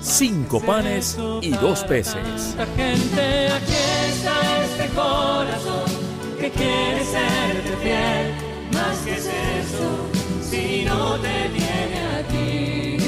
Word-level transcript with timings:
cinco 0.00 0.60
panes 0.60 1.18
y 1.42 1.50
dos 1.50 1.84
peces. 1.84 2.56
Gente, 2.76 3.48
aquí 3.48 3.72
está 4.08 4.64
este 4.64 4.88
corazón 4.94 5.90
que 6.38 6.50
quiere 6.50 7.04
serte 7.04 7.76
fiel. 7.82 8.34
Más 8.72 8.98
que 8.98 9.14
es 9.14 9.26
eso, 9.26 10.08
si 10.42 10.84
no 10.84 11.18
te 11.18 11.48
tiene 11.50 12.00
a 12.06 12.22
ti. 12.28 12.98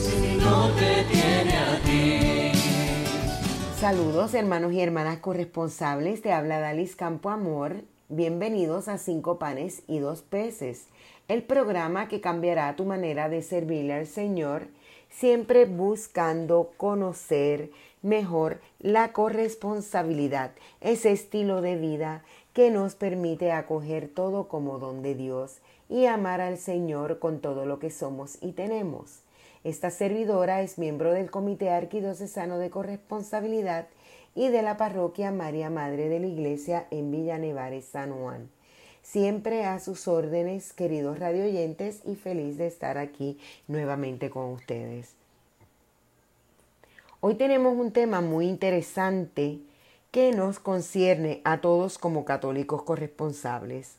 Si 0.00 0.36
no 0.36 0.68
te 0.70 1.04
tiene 1.04 1.56
a 1.56 1.78
ti. 1.84 2.52
Saludos 3.80 4.34
hermanos 4.34 4.72
y 4.72 4.80
hermanas 4.80 5.18
corresponsables, 5.18 6.22
te 6.22 6.32
habla 6.32 6.58
Dalis 6.60 6.96
Campo 6.96 7.30
Amor. 7.30 7.84
Bienvenidos 8.08 8.88
a 8.88 8.98
Cinco 8.98 9.38
Panes 9.38 9.82
y 9.88 9.98
Dos 9.98 10.22
Peces, 10.22 10.86
el 11.28 11.42
programa 11.42 12.08
que 12.08 12.20
cambiará 12.20 12.76
tu 12.76 12.84
manera 12.84 13.28
de 13.28 13.42
servirle 13.42 13.94
al 13.94 14.06
Señor, 14.06 14.68
siempre 15.10 15.64
buscando 15.64 16.70
conocer 16.76 17.70
mejor 18.02 18.60
la 18.78 19.12
corresponsabilidad, 19.12 20.52
ese 20.80 21.10
estilo 21.10 21.60
de 21.62 21.76
vida 21.76 22.22
que 22.52 22.70
nos 22.70 22.94
permite 22.94 23.50
acoger 23.50 24.08
todo 24.08 24.46
como 24.46 24.78
don 24.78 25.02
de 25.02 25.14
Dios 25.14 25.58
y 25.88 26.06
amar 26.06 26.40
al 26.40 26.58
Señor 26.58 27.18
con 27.18 27.40
todo 27.40 27.66
lo 27.66 27.78
que 27.78 27.90
somos 27.90 28.38
y 28.40 28.52
tenemos. 28.52 29.20
Esta 29.64 29.90
servidora 29.90 30.62
es 30.62 30.78
miembro 30.78 31.12
del 31.12 31.30
Comité 31.30 31.70
Arquidiocesano 31.70 32.58
de 32.58 32.70
Corresponsabilidad 32.70 33.88
y 34.36 34.48
de 34.48 34.62
la 34.62 34.76
Parroquia 34.76 35.32
María 35.32 35.70
Madre 35.70 36.08
de 36.08 36.20
la 36.20 36.26
Iglesia 36.26 36.86
en 36.90 37.10
Villa 37.10 37.38
Nevares, 37.38 37.86
San 37.86 38.12
Juan. 38.12 38.55
Siempre 39.06 39.64
a 39.64 39.78
sus 39.78 40.08
órdenes, 40.08 40.72
queridos 40.72 41.20
radioyentes, 41.20 42.00
y 42.04 42.16
feliz 42.16 42.58
de 42.58 42.66
estar 42.66 42.98
aquí 42.98 43.38
nuevamente 43.68 44.30
con 44.30 44.46
ustedes. 44.46 45.14
Hoy 47.20 47.36
tenemos 47.36 47.78
un 47.78 47.92
tema 47.92 48.20
muy 48.20 48.48
interesante 48.48 49.60
que 50.10 50.32
nos 50.32 50.58
concierne 50.58 51.40
a 51.44 51.60
todos 51.60 51.98
como 51.98 52.24
católicos 52.24 52.82
corresponsables. 52.82 53.94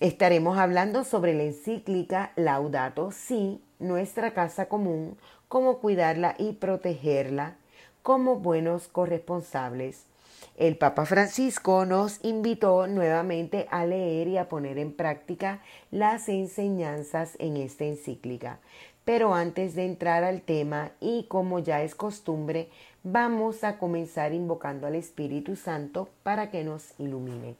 Estaremos 0.00 0.58
hablando 0.58 1.04
sobre 1.04 1.34
la 1.34 1.44
encíclica 1.44 2.32
Laudato 2.34 3.12
Si, 3.12 3.62
nuestra 3.78 4.34
casa 4.34 4.66
común, 4.66 5.16
cómo 5.46 5.78
cuidarla 5.78 6.34
y 6.36 6.54
protegerla 6.54 7.56
como 8.02 8.40
buenos 8.40 8.88
corresponsables. 8.88 10.07
El 10.56 10.76
Papa 10.76 11.06
Francisco 11.06 11.86
nos 11.86 12.18
invitó 12.24 12.86
nuevamente 12.86 13.68
a 13.70 13.86
leer 13.86 14.26
y 14.28 14.38
a 14.38 14.48
poner 14.48 14.78
en 14.78 14.92
práctica 14.92 15.62
las 15.90 16.28
enseñanzas 16.28 17.36
en 17.38 17.56
esta 17.56 17.84
encíclica. 17.84 18.58
Pero 19.04 19.34
antes 19.34 19.74
de 19.74 19.86
entrar 19.86 20.24
al 20.24 20.42
tema 20.42 20.90
y 21.00 21.24
como 21.28 21.60
ya 21.60 21.82
es 21.82 21.94
costumbre, 21.94 22.68
vamos 23.04 23.64
a 23.64 23.78
comenzar 23.78 24.34
invocando 24.34 24.86
al 24.86 24.96
Espíritu 24.96 25.56
Santo 25.56 26.10
para 26.22 26.50
que 26.50 26.64
nos 26.64 26.92
ilumine. 26.98 27.54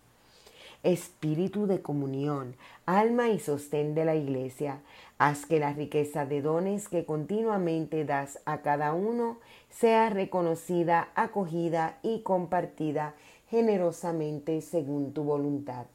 Espíritu 0.82 1.66
de 1.66 1.80
comunión, 1.80 2.54
alma 2.84 3.30
y 3.30 3.38
sostén 3.38 3.94
de 3.94 4.04
la 4.04 4.14
Iglesia, 4.14 4.80
haz 5.18 5.46
que 5.46 5.58
la 5.58 5.72
riqueza 5.72 6.26
de 6.26 6.40
dones 6.40 6.88
que 6.88 7.04
continuamente 7.04 8.04
das 8.04 8.38
a 8.44 8.62
cada 8.62 8.94
uno 8.94 9.38
sea 9.68 10.10
reconocida, 10.10 11.10
acogida 11.14 11.98
y 12.02 12.22
compartida 12.22 13.14
generosamente 13.50 14.60
según 14.60 15.12
tu 15.12 15.24
voluntad. 15.24 15.86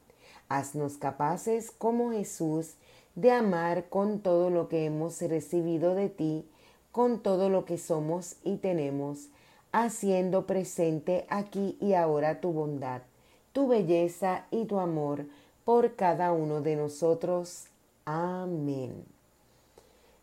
Haznos 0.50 0.98
capaces, 0.98 1.72
como 1.72 2.12
Jesús, 2.12 2.76
de 3.16 3.32
amar 3.32 3.90
con 3.90 4.20
todo 4.20 4.50
lo 4.50 4.68
que 4.68 4.86
hemos 4.86 5.22
recibido 5.22 5.96
de 5.96 6.10
ti, 6.10 6.46
con 6.92 7.22
todo 7.22 7.50
lo 7.50 7.66
que 7.66 7.78
somos 7.78 8.36
y 8.44 8.58
tenemos, 8.58 9.30
haciendo 9.72 10.46
presente 10.46 11.26
aquí 11.30 11.78
y 11.80 11.94
ahora 11.94 12.42
tu 12.42 12.52
bondad, 12.52 13.02
tu 13.54 13.68
belleza 13.68 14.46
y 14.52 14.66
tu 14.66 14.80
amor 14.80 15.26
por 15.64 15.96
cada 15.96 16.32
uno 16.34 16.62
de 16.62 16.76
nosotros. 16.76 17.66
Amén. 18.06 19.13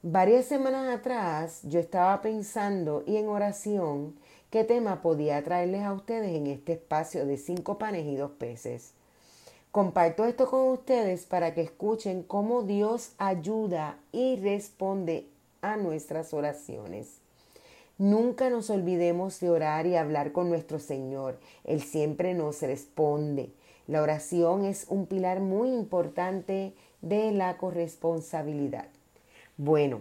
Varias 0.02 0.46
semanas 0.46 0.88
atrás 0.88 1.60
yo 1.64 1.78
estaba 1.78 2.22
pensando 2.22 3.04
y 3.06 3.18
en 3.18 3.28
oración 3.28 4.14
qué 4.48 4.64
tema 4.64 5.02
podía 5.02 5.44
traerles 5.44 5.82
a 5.82 5.92
ustedes 5.92 6.34
en 6.34 6.46
este 6.46 6.72
espacio 6.72 7.26
de 7.26 7.36
cinco 7.36 7.76
panes 7.76 8.06
y 8.06 8.16
dos 8.16 8.30
peces. 8.30 8.94
Comparto 9.70 10.24
esto 10.24 10.48
con 10.48 10.70
ustedes 10.70 11.26
para 11.26 11.52
que 11.52 11.60
escuchen 11.60 12.22
cómo 12.22 12.62
Dios 12.62 13.12
ayuda 13.18 13.98
y 14.10 14.36
responde 14.36 15.26
a 15.60 15.76
nuestras 15.76 16.32
oraciones. 16.32 17.18
Nunca 17.98 18.48
nos 18.48 18.70
olvidemos 18.70 19.38
de 19.38 19.50
orar 19.50 19.86
y 19.86 19.96
hablar 19.96 20.32
con 20.32 20.48
nuestro 20.48 20.78
Señor. 20.78 21.38
Él 21.64 21.82
siempre 21.82 22.32
nos 22.32 22.62
responde. 22.62 23.52
La 23.86 24.00
oración 24.00 24.64
es 24.64 24.86
un 24.88 25.04
pilar 25.04 25.40
muy 25.40 25.68
importante 25.68 26.72
de 27.02 27.32
la 27.32 27.58
corresponsabilidad. 27.58 28.88
Bueno, 29.62 30.00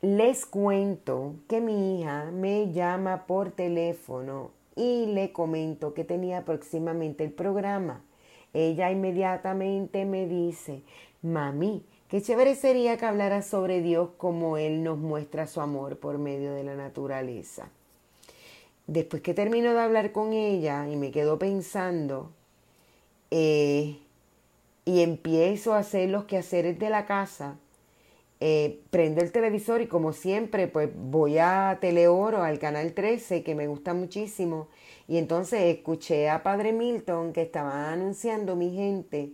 les 0.00 0.46
cuento 0.46 1.34
que 1.48 1.60
mi 1.60 1.98
hija 1.98 2.30
me 2.30 2.70
llama 2.70 3.26
por 3.26 3.50
teléfono 3.50 4.52
y 4.76 5.06
le 5.06 5.32
comento 5.32 5.92
que 5.92 6.04
tenía 6.04 6.44
próximamente 6.44 7.24
el 7.24 7.32
programa. 7.32 8.04
Ella 8.52 8.92
inmediatamente 8.92 10.04
me 10.04 10.28
dice, 10.28 10.82
mami, 11.20 11.82
qué 12.06 12.22
chévere 12.22 12.54
sería 12.54 12.96
que 12.96 13.06
hablara 13.06 13.42
sobre 13.42 13.82
Dios 13.82 14.10
como 14.18 14.56
Él 14.56 14.84
nos 14.84 14.98
muestra 14.98 15.48
su 15.48 15.60
amor 15.60 15.98
por 15.98 16.18
medio 16.18 16.54
de 16.54 16.62
la 16.62 16.76
naturaleza. 16.76 17.70
Después 18.86 19.20
que 19.20 19.34
termino 19.34 19.72
de 19.72 19.80
hablar 19.80 20.12
con 20.12 20.32
ella 20.32 20.88
y 20.88 20.94
me 20.94 21.10
quedo 21.10 21.40
pensando, 21.40 22.30
eh, 23.32 23.98
y 24.84 25.00
empiezo 25.00 25.74
a 25.74 25.78
hacer 25.78 26.08
los 26.08 26.26
quehaceres 26.26 26.78
de 26.78 26.90
la 26.90 27.04
casa, 27.04 27.58
eh, 28.46 28.82
prendo 28.90 29.22
el 29.22 29.32
televisor 29.32 29.80
y 29.80 29.86
como 29.86 30.12
siempre, 30.12 30.68
pues 30.68 30.90
voy 30.94 31.38
a 31.38 31.78
Teleoro, 31.80 32.42
al 32.42 32.58
canal 32.58 32.92
13, 32.92 33.42
que 33.42 33.54
me 33.54 33.68
gusta 33.68 33.94
muchísimo. 33.94 34.68
Y 35.08 35.16
entonces 35.16 35.62
escuché 35.74 36.28
a 36.28 36.42
Padre 36.42 36.74
Milton 36.74 37.32
que 37.32 37.40
estaba 37.40 37.90
anunciando 37.90 38.54
mi 38.54 38.70
gente 38.76 39.30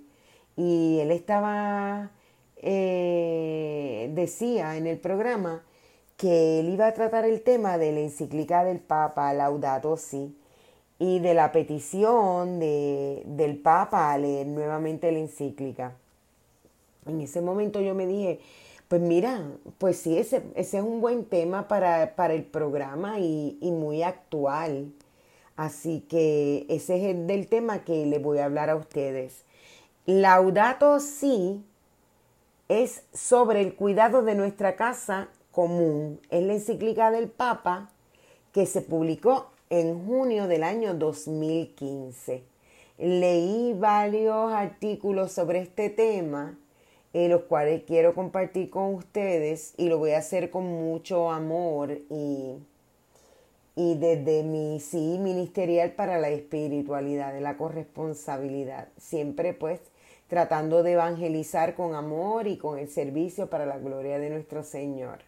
y 0.57 1.01
él 1.01 1.11
estaba, 1.11 2.13
eh, 2.59 4.13
decía 4.15 4.77
en 4.77 4.87
el 4.87 4.99
programa 4.99 5.65
que 6.17 6.61
él 6.61 6.69
iba 6.69 6.87
a 6.87 6.95
tratar 6.95 7.25
el 7.25 7.43
tema 7.43 7.79
de 7.79 7.91
la 7.91 8.01
encíclica 8.01 8.63
del 8.63 8.79
Papa 8.79 9.35
Laudato 9.35 9.97
Si 9.97 10.37
y 11.01 11.19
de 11.19 11.35
la 11.35 11.51
petición 11.51 12.61
de, 12.61 13.25
del 13.27 13.59
Papa 13.59 14.13
a 14.13 14.19
leer 14.19 14.47
nuevamente 14.47 15.11
la 15.11 15.19
encíclica. 15.19 15.97
En 17.07 17.21
ese 17.21 17.41
momento 17.41 17.81
yo 17.81 17.97
me 17.97 18.07
dije, 18.07 18.39
pues 18.91 19.01
mira, 19.01 19.47
pues 19.79 19.99
sí, 19.99 20.19
ese, 20.19 20.43
ese 20.57 20.79
es 20.79 20.83
un 20.83 21.01
buen 21.01 21.25
tema 21.25 21.69
para, 21.69 22.17
para 22.17 22.35
el 22.35 22.43
programa 22.43 23.21
y, 23.21 23.57
y, 23.61 23.71
muy 23.71 24.03
actual. 24.03 24.93
Así 25.55 26.01
que 26.09 26.67
ese 26.69 26.97
es 26.97 27.15
el 27.15 27.29
del 27.29 27.47
tema 27.47 27.85
que 27.85 28.05
le 28.05 28.19
voy 28.19 28.39
a 28.39 28.47
hablar 28.47 28.69
a 28.69 28.75
ustedes. 28.75 29.45
Laudato 30.07 30.99
Si 30.99 31.63
es 32.67 33.05
sobre 33.15 33.61
el 33.61 33.77
cuidado 33.77 34.23
de 34.23 34.35
nuestra 34.35 34.75
casa 34.75 35.29
común. 35.53 36.19
Es 36.29 36.43
la 36.43 36.55
encíclica 36.55 37.13
del 37.13 37.29
Papa 37.29 37.93
que 38.53 38.67
se 38.67 38.81
publicó 38.81 39.53
en 39.71 40.05
junio 40.05 40.49
del 40.49 40.65
año 40.65 40.95
2015. 40.95 42.43
Leí 42.99 43.73
varios 43.73 44.53
artículos 44.53 45.31
sobre 45.31 45.61
este 45.61 45.91
tema 45.91 46.59
eh, 47.13 47.29
los 47.29 47.43
cuales 47.43 47.83
quiero 47.87 48.15
compartir 48.15 48.71
con 48.71 48.95
ustedes 48.95 49.75
y 49.77 49.89
lo 49.89 49.99
voy 49.99 50.13
a 50.13 50.19
hacer 50.19 50.51
con 50.51 50.65
mucho 50.65 51.31
amor 51.31 51.99
y, 52.09 52.57
y 53.75 53.95
desde 53.97 54.43
mi 54.43 54.79
sí 54.81 55.19
ministerial 55.19 55.93
para 55.93 56.19
la 56.19 56.29
espiritualidad, 56.29 57.33
de 57.33 57.41
la 57.41 57.57
corresponsabilidad, 57.57 58.89
siempre 58.97 59.55
pues 59.55 59.81
tratando 60.29 60.85
de 60.85 60.93
evangelizar 60.93 61.75
con 61.75 61.97
amor 61.97 62.47
y 62.47 62.57
con 62.57 62.79
el 62.79 62.89
servicio 62.89 63.51
para 63.51 63.67
la 63.67 63.79
gloria 63.79 64.21
de 64.21 64.31
nuestro 64.31 64.63
Señor. 64.63 65.19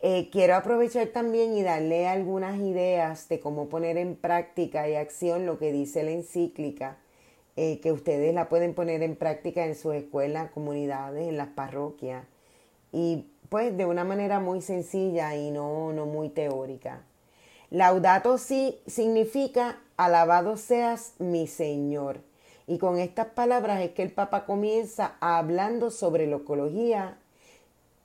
Eh, 0.00 0.28
quiero 0.30 0.54
aprovechar 0.54 1.08
también 1.08 1.56
y 1.56 1.62
darle 1.64 2.06
algunas 2.06 2.60
ideas 2.60 3.28
de 3.28 3.40
cómo 3.40 3.68
poner 3.68 3.96
en 3.96 4.14
práctica 4.14 4.88
y 4.88 4.94
acción 4.94 5.44
lo 5.44 5.58
que 5.58 5.72
dice 5.72 6.04
la 6.04 6.12
encíclica, 6.12 6.98
eh, 7.60 7.80
que 7.80 7.90
ustedes 7.90 8.32
la 8.32 8.48
pueden 8.48 8.72
poner 8.72 9.02
en 9.02 9.16
práctica 9.16 9.66
en 9.66 9.74
sus 9.74 9.94
escuelas, 9.94 10.52
comunidades, 10.52 11.26
en 11.26 11.36
las 11.36 11.48
parroquias, 11.48 12.24
y 12.92 13.26
pues 13.48 13.76
de 13.76 13.84
una 13.84 14.04
manera 14.04 14.38
muy 14.38 14.62
sencilla 14.62 15.34
y 15.34 15.50
no, 15.50 15.92
no 15.92 16.06
muy 16.06 16.28
teórica. 16.28 17.02
Laudato 17.70 18.38
si 18.38 18.78
significa 18.86 19.80
alabado 19.96 20.56
seas 20.56 21.14
mi 21.18 21.48
Señor. 21.48 22.20
Y 22.68 22.78
con 22.78 22.98
estas 22.98 23.26
palabras 23.26 23.80
es 23.80 23.90
que 23.90 24.04
el 24.04 24.12
Papa 24.12 24.46
comienza 24.46 25.16
hablando 25.20 25.90
sobre 25.90 26.28
la 26.28 26.36
ecología 26.36 27.18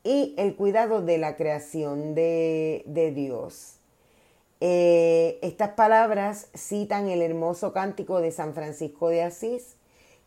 y 0.03 0.33
el 0.37 0.55
cuidado 0.55 1.03
de 1.03 1.19
la 1.19 1.35
creación 1.35 2.15
de, 2.15 3.13
Dios. 3.15 3.72
Eh, 4.61 5.39
estas 5.41 5.71
palabras 5.71 6.47
citan 6.53 7.09
el 7.09 7.21
hermoso 7.21 7.73
cántico 7.73 8.21
de 8.21 8.31
San 8.31 8.53
Francisco 8.53 9.09
de 9.09 9.23
Asís, 9.23 9.75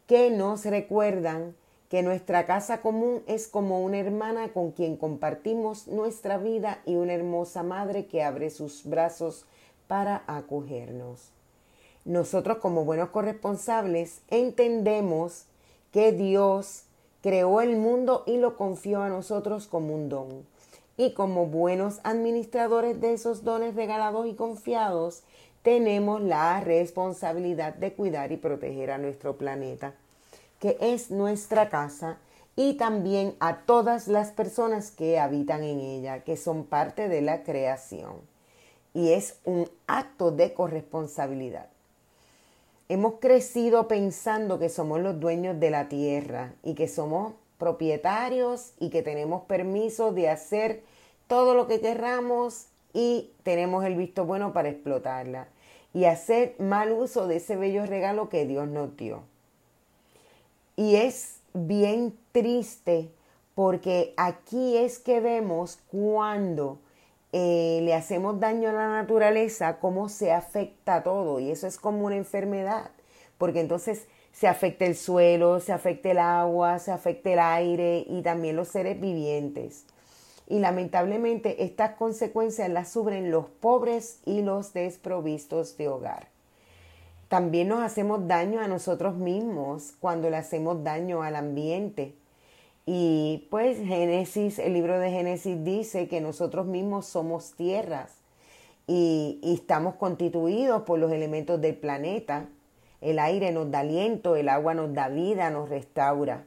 que 0.07 0.31
nos 0.31 0.65
recuerdan 0.65 1.55
que 1.89 2.03
nuestra 2.03 2.47
casa 2.47 2.81
común 2.81 3.23
es 3.27 3.47
como 3.47 3.81
una 3.83 3.99
hermana 3.99 4.53
con 4.53 4.73
quien 4.73 4.97
compartimos 4.97 5.87
nuestra 5.87 6.37
vida 6.37 6.81
y 6.85 6.97
una 6.97 7.15
hermosa 7.15 7.63
madre 7.63 8.07
que 8.07 8.23
abre 8.23 8.51
sus 8.51 8.85
brazos 8.85 9.47
para 9.87 10.25
acogernos. 10.27 11.31
Nosotros 12.05 12.59
como 12.59 12.85
buenos 12.85 13.11
corresponsables 13.11 14.21
entendemos 14.29 15.47
que 15.93 16.13
Dios 16.13 16.85
creó 17.23 17.61
el 17.61 17.77
mundo 17.77 18.23
y 18.27 18.37
lo 18.37 18.57
confió 18.57 19.03
a 19.03 19.09
nosotros 19.09 19.67
como 19.67 19.95
un 19.95 20.09
don. 20.09 20.47
Y 20.97 21.13
como 21.13 21.47
buenos 21.47 22.01
administradores 22.05 23.01
de 23.01 23.13
esos 23.13 23.45
dones 23.45 23.75
regalados 23.75 24.27
y 24.27 24.35
confiados, 24.35 25.23
tenemos 25.63 26.23
la 26.23 26.61
responsabilidad 26.61 27.75
de 27.75 27.93
cuidar 27.93 28.33
y 28.33 28.37
proteger 28.37 28.91
a 28.91 28.99
nuestro 28.99 29.37
planeta, 29.37 29.95
que 30.61 30.79
es 30.81 31.11
nuestra 31.11 31.69
casa, 31.69 32.19
y 32.57 32.75
también 32.75 33.35
a 33.39 33.59
todas 33.67 34.09
las 34.09 34.31
personas 34.31 34.91
que 34.91 35.19
habitan 35.19 35.63
en 35.63 35.79
ella, 35.79 36.25
que 36.25 36.39
son 36.39 36.65
parte 36.65 37.09
de 37.09 37.21
la 37.21 37.43
creación. 37.43 38.15
Y 38.95 39.13
es 39.13 39.39
un 39.45 39.69
acto 39.87 40.31
de 40.31 40.55
corresponsabilidad. 40.55 41.67
Hemos 42.89 43.15
crecido 43.21 43.89
pensando 43.89 44.59
que 44.59 44.71
somos 44.71 45.01
los 45.01 45.21
dueños 45.21 45.61
de 45.61 45.71
la 45.71 45.89
tierra 45.89 46.55
y 46.63 46.75
que 46.75 46.89
somos 46.89 47.35
propietarios 47.59 48.73
y 48.79 48.91
que 48.91 49.03
tenemos 49.03 49.45
permiso 49.45 50.13
de 50.13 50.29
hacer 50.29 50.83
todo 51.27 51.55
lo 51.55 51.67
que 51.67 51.81
querramos 51.81 52.67
y 52.93 53.31
tenemos 53.43 53.85
el 53.85 53.97
visto 53.97 54.25
bueno 54.25 54.53
para 54.53 54.69
explotarla 54.69 55.49
y 55.93 56.05
hacer 56.05 56.57
mal 56.59 56.93
uso 56.93 57.27
de 57.27 57.37
ese 57.37 57.57
bello 57.57 57.87
regalo 57.87 58.29
que 58.29 58.47
Dios 58.47 58.69
nos 58.69 58.97
dio. 58.97 59.23
Y 60.77 60.97
es 60.97 61.41
bien 61.55 62.15
triste 62.33 63.11
porque 63.55 64.13
aquí 64.19 64.77
es 64.77 64.99
que 64.99 65.21
vemos 65.21 65.79
cuando 65.91 66.79
eh, 67.33 67.81
le 67.83 67.95
hacemos 67.95 68.39
daño 68.41 68.69
a 68.69 68.73
la 68.75 68.89
naturaleza, 68.89 69.79
cómo 69.79 70.11
se 70.11 70.33
afecta 70.33 71.03
todo. 71.03 71.41
Y 71.41 71.51
eso 71.51 71.67
es 71.67 71.79
como 71.79 72.05
una 72.05 72.17
enfermedad, 72.17 72.91
porque 73.39 73.61
entonces 73.61 74.07
se 74.37 74.49
afecta 74.49 74.85
el 74.85 74.97
suelo, 74.97 75.61
se 75.61 75.73
afecta 75.73 76.11
el 76.11 76.19
agua, 76.19 76.79
se 76.79 76.93
afecta 76.93 77.33
el 77.33 77.39
aire 77.39 78.05
y 78.07 78.21
también 78.21 78.57
los 78.57 78.69
seres 78.69 79.01
vivientes. 79.01 79.87
Y 80.47 80.59
lamentablemente 80.59 81.65
estas 81.65 81.97
consecuencias 81.97 82.69
las 82.69 82.93
sufren 82.93 83.31
los 83.31 83.47
pobres 83.47 84.21
y 84.27 84.43
los 84.43 84.75
desprovistos 84.75 85.79
de 85.79 85.89
hogar. 85.89 86.29
También 87.29 87.69
nos 87.69 87.81
hacemos 87.81 88.29
daño 88.29 88.61
a 88.61 88.69
nosotros 88.69 89.17
mismos 89.17 89.95
cuando 90.01 90.29
le 90.29 90.37
hacemos 90.37 90.85
daño 90.85 91.23
al 91.23 91.35
ambiente 91.35 92.15
y 92.89 93.49
pues 93.51 93.79
Génesis, 93.79 94.61
el 94.61 94.75
libro 94.75 95.01
de 95.01 95.11
Génesis 95.11 95.65
dice 95.65 96.07
que 96.07 96.21
nosotros 96.21 96.67
mismos 96.67 97.07
somos 97.07 97.55
tierras 97.55 98.13
y, 98.87 99.41
estamos 99.43 99.97
constituidos 99.97 100.83
por 100.83 101.01
los 101.01 101.11
elementos 101.11 101.61
del 101.61 101.75
planeta. 101.75 102.49
El 103.07 103.21
aire 103.21 103.53
nos 103.53 103.71
da 103.71 103.79
aliento, 103.79 104.35
el 104.35 104.49
agua 104.49 104.75
nos 104.75 104.93
da 104.93 105.09
vida, 105.09 105.49
nos 105.49 105.69
restaura. 105.69 106.43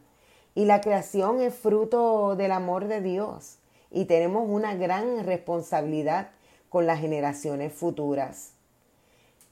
Y 0.56 0.65
la 0.65 0.81
creación 0.81 1.39
es 1.39 1.56
fruto 1.56 2.35
del 2.35 2.51
amor 2.51 2.89
de 2.89 3.00
Dios 3.00 3.59
y 3.91 4.03
tenemos 4.03 4.44
una 4.45 4.75
gran 4.75 5.23
responsabilidad 5.25 6.31
con 6.67 6.85
las 6.85 7.00
generaciones 7.00 7.71
futuras. 7.71 8.51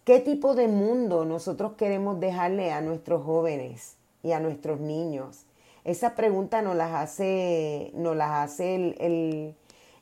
¿Qué 0.04 0.20
tipo 0.20 0.54
de 0.54 0.68
mundo 0.68 1.24
nosotros 1.24 1.76
queremos 1.78 2.20
dejarle 2.20 2.74
a 2.74 2.82
nuestros 2.82 3.24
jóvenes 3.24 3.96
y 4.22 4.34
a 4.34 4.42
nuestros 4.42 4.82
niños? 4.82 5.46
Esa 5.86 6.14
pregunta 6.14 6.62
nos 6.62 6.76
las 6.76 6.94
hace, 6.94 7.92
nos 7.94 8.18
las 8.18 8.32
hace 8.32 8.76
el, 8.76 9.56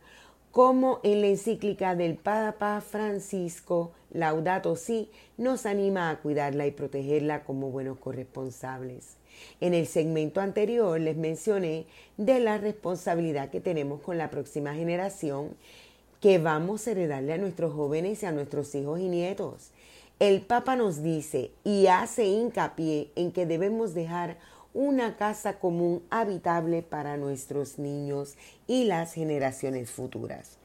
como 0.57 1.01
en 1.03 1.21
la 1.21 1.27
encíclica 1.27 1.95
del 1.95 2.15
Papa 2.15 2.81
Francisco 2.81 3.93
Laudato 4.11 4.75
Si 4.75 5.11
nos 5.37 5.67
anima 5.67 6.09
a 6.09 6.17
cuidarla 6.21 6.67
y 6.67 6.71
protegerla 6.71 7.45
como 7.45 7.71
buenos 7.71 7.99
corresponsables. 7.99 9.19
En 9.61 9.75
el 9.75 9.87
segmento 9.87 10.41
anterior 10.41 10.99
les 10.99 11.19
mencioné 11.19 11.85
de 12.17 12.41
la 12.41 12.57
responsabilidad 12.57 13.51
que 13.51 13.61
tenemos 13.61 14.01
con 14.01 14.17
la 14.17 14.31
próxima 14.31 14.73
generación 14.73 15.51
que 16.23 16.39
vamos 16.39 16.87
a 16.87 16.93
heredarle 16.93 17.35
a 17.35 17.39
nuestros 17.39 17.75
jóvenes 17.75 18.23
y 18.23 18.25
a 18.25 18.33
nuestros 18.33 18.75
hijos 18.75 18.99
y 18.99 19.11
nietos. 19.11 19.73
El 20.21 20.41
Papa 20.41 20.75
nos 20.75 21.03
dice 21.03 21.51
y 21.65 21.89
hace 21.89 22.25
hincapié 22.25 23.11
en 23.15 23.31
que 23.31 23.45
debemos 23.45 23.93
dejar 23.93 24.39
una 24.77 25.17
casa 25.17 25.59
común 25.59 26.03
habitable 26.11 26.83
para 26.83 27.17
nuestros 27.17 27.79
niños 27.79 28.37
y 28.67 28.85
las 28.85 29.15
generaciones 29.15 29.91
futuras. 29.91 30.59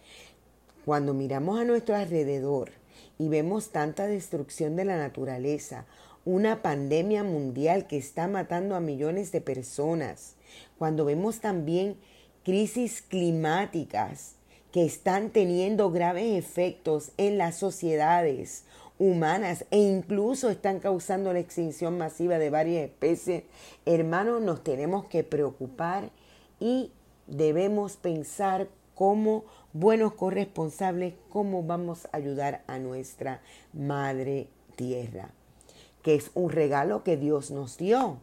Cuando 0.83 1.13
miramos 1.13 1.61
a 1.61 1.63
nuestro 1.63 1.95
alrededor 1.95 2.71
y 3.17 3.29
vemos 3.29 3.69
tanta 3.69 4.07
destrucción 4.07 4.75
de 4.75 4.83
la 4.83 4.97
naturaleza, 4.97 5.85
una 6.25 6.61
pandemia 6.61 7.23
mundial 7.23 7.87
que 7.87 7.95
está 7.95 8.27
matando 8.27 8.75
a 8.75 8.81
millones 8.81 9.31
de 9.31 9.39
personas, 9.39 10.35
cuando 10.77 11.05
vemos 11.05 11.39
también 11.39 11.95
crisis 12.43 13.01
climáticas 13.01 14.33
que 14.73 14.83
están 14.83 15.29
teniendo 15.29 15.89
graves 15.89 16.37
efectos 16.37 17.11
en 17.15 17.37
las 17.37 17.55
sociedades 17.55 18.65
humanas 19.01 19.65
e 19.71 19.79
incluso 19.79 20.51
están 20.51 20.79
causando 20.79 21.33
la 21.33 21.39
extinción 21.39 21.97
masiva 21.97 22.37
de 22.37 22.51
varias 22.51 22.83
especies, 22.83 23.45
hermanos, 23.83 24.43
nos 24.43 24.63
tenemos 24.63 25.05
que 25.05 25.23
preocupar 25.23 26.11
y 26.59 26.91
debemos 27.25 27.97
pensar 27.97 28.67
como 28.93 29.43
buenos 29.73 30.13
corresponsables 30.13 31.15
cómo 31.29 31.63
vamos 31.63 32.05
a 32.05 32.17
ayudar 32.17 32.63
a 32.67 32.77
nuestra 32.77 33.41
Madre 33.73 34.49
Tierra, 34.75 35.31
que 36.03 36.13
es 36.13 36.29
un 36.35 36.51
regalo 36.51 37.03
que 37.03 37.17
Dios 37.17 37.49
nos 37.49 37.79
dio. 37.79 38.19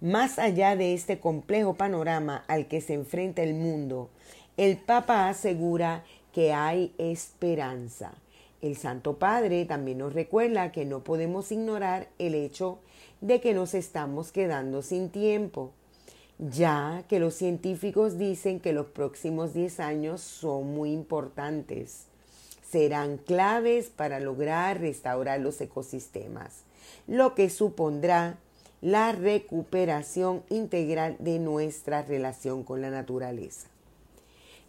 Más 0.00 0.40
allá 0.40 0.74
de 0.74 0.94
este 0.94 1.20
complejo 1.20 1.74
panorama 1.74 2.42
al 2.48 2.66
que 2.66 2.80
se 2.80 2.94
enfrenta 2.94 3.44
el 3.44 3.54
mundo, 3.54 4.10
el 4.56 4.78
Papa 4.78 5.28
asegura 5.28 6.02
que 6.32 6.52
hay 6.52 6.92
esperanza. 6.98 8.14
El 8.60 8.76
Santo 8.76 9.18
Padre 9.18 9.64
también 9.64 9.98
nos 9.98 10.12
recuerda 10.12 10.72
que 10.72 10.84
no 10.84 11.04
podemos 11.04 11.52
ignorar 11.52 12.08
el 12.18 12.34
hecho 12.34 12.78
de 13.20 13.40
que 13.40 13.54
nos 13.54 13.74
estamos 13.74 14.32
quedando 14.32 14.82
sin 14.82 15.10
tiempo 15.10 15.72
ya 16.38 17.04
que 17.08 17.18
los 17.18 17.34
científicos 17.34 18.16
dicen 18.16 18.60
que 18.60 18.72
los 18.72 18.86
próximos 18.86 19.54
10 19.54 19.80
años 19.80 20.20
son 20.20 20.72
muy 20.72 20.92
importantes. 20.92 22.04
Serán 22.68 23.16
claves 23.16 23.88
para 23.88 24.20
lograr 24.20 24.80
restaurar 24.80 25.40
los 25.40 25.60
ecosistemas, 25.60 26.62
lo 27.06 27.34
que 27.34 27.50
supondrá 27.50 28.38
la 28.80 29.12
recuperación 29.12 30.44
integral 30.48 31.16
de 31.18 31.40
nuestra 31.40 32.02
relación 32.02 32.62
con 32.62 32.82
la 32.82 32.90
naturaleza. 32.90 33.68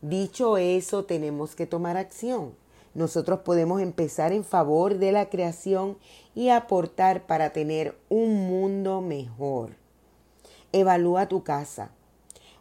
Dicho 0.02 0.58
eso, 0.58 1.06
tenemos 1.06 1.56
que 1.56 1.68
tomar 1.68 1.98
acción. 1.98 2.54
Nosotros 2.96 3.42
podemos 3.42 3.82
empezar 3.82 4.34
en 4.34 4.44
favor 4.44 4.98
de 4.98 5.12
la 5.12 5.30
creación 5.30 5.98
y 6.34 6.50
aportar 6.50 7.28
para 7.28 7.52
tener 7.52 7.96
un 8.10 8.48
mundo 8.48 9.02
mejor. 9.02 9.76
Evalúa 10.72 11.28
tu 11.28 11.44
casa, 11.44 11.92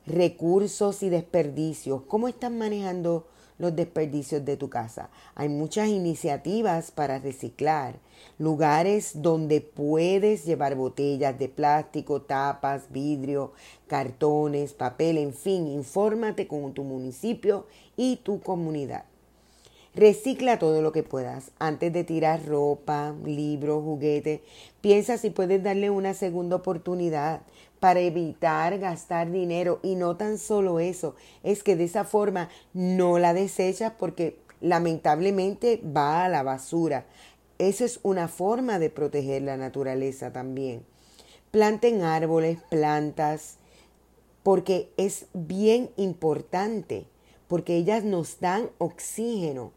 recursos 0.07 1.03
y 1.03 1.09
desperdicios. 1.09 2.03
¿Cómo 2.09 2.29
estás 2.29 2.51
manejando 2.51 3.27
los 3.59 3.75
desperdicios 3.75 4.45
de 4.45 4.57
tu 4.57 4.69
casa? 4.69 5.11
Hay 5.35 5.49
muchas 5.49 5.89
iniciativas 5.89 6.91
para 6.91 7.19
reciclar, 7.19 7.99
lugares 8.39 9.23
donde 9.23 9.61
puedes 9.63 10.45
llevar 10.45 10.75
botellas 10.75 11.39
de 11.39 11.49
plástico, 11.49 12.23
tapas, 12.23 12.91
vidrio, 12.91 13.53
cartones, 13.87 14.75
papel, 14.75 15.19
en 15.19 15.33
fin, 15.33 15.67
infórmate 15.67 16.47
con 16.47 16.73
tu 16.75 16.85
municipio 16.85 17.67
y 17.97 18.17
tu 18.17 18.41
comunidad. 18.41 19.05
Recicla 19.95 20.59
todo 20.59 20.83
lo 20.83 20.93
que 20.93 21.03
puedas. 21.03 21.51
Antes 21.59 21.93
de 21.93 22.05
tirar 22.05 22.47
ropa, 22.47 23.15
libros, 23.25 23.83
juguetes, 23.83 24.41
piensa 24.81 25.19
si 25.19 25.31
puedes 25.31 25.63
darle 25.63 25.91
una 25.91 26.15
segunda 26.15 26.57
oportunidad 26.57 27.41
para 27.81 28.01
evitar 28.01 28.79
gastar 28.79 29.31
dinero. 29.31 29.81
Y 29.83 29.95
no 29.95 30.17
tan 30.17 30.39
solo 30.39 30.81
eso, 30.81 31.15
es 31.43 31.63
que 31.63 31.77
de 31.77 31.85
esa 31.85 32.05
forma 32.05 32.49
no 32.73 33.19
la 33.19 33.35
desechas 33.35 33.93
porque 33.99 34.39
lamentablemente 34.61 35.81
va 35.85 36.25
a 36.25 36.29
la 36.29 36.43
basura. 36.43 37.07
Esa 37.59 37.85
es 37.85 37.99
una 38.03 38.29
forma 38.29 38.79
de 38.79 38.91
proteger 38.91 39.43
la 39.43 39.57
naturaleza 39.57 40.33
también. 40.33 40.85
Planten 41.51 42.03
árboles, 42.03 42.59
plantas, 42.71 43.57
porque 44.43 44.91
es 44.97 45.27
bien 45.33 45.91
importante, 45.97 47.07
porque 47.49 47.77
ellas 47.77 48.05
nos 48.05 48.39
dan 48.39 48.71
oxígeno. 48.79 49.73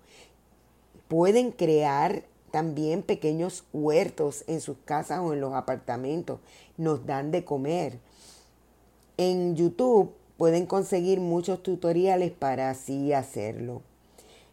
Pueden 1.12 1.52
crear 1.52 2.24
también 2.52 3.04
pequeños 3.04 3.66
huertos 3.74 4.46
en 4.48 4.62
sus 4.62 4.78
casas 4.86 5.20
o 5.20 5.34
en 5.34 5.42
los 5.42 5.54
apartamentos. 5.54 6.40
Nos 6.78 7.06
dan 7.06 7.32
de 7.32 7.44
comer. 7.44 8.00
En 9.18 9.58
YouTube 9.58 10.14
pueden 10.38 10.66
conseguir 10.66 11.20
muchos 11.20 11.62
tutoriales 11.64 12.32
para 12.32 12.70
así 12.70 13.12
hacerlo. 13.12 13.82